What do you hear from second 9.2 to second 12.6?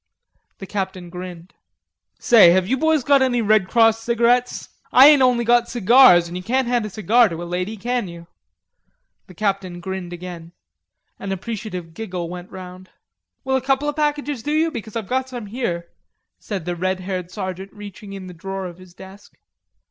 The Captain grinned again. An appreciative giggle went